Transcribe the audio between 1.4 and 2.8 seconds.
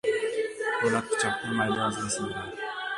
mayda narsalar sindiradi.